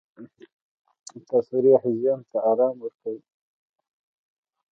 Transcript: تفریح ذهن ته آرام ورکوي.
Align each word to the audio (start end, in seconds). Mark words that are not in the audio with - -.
تفریح 1.29 1.81
ذهن 2.01 2.19
ته 2.29 2.37
آرام 2.51 2.75
ورکوي. 2.81 3.23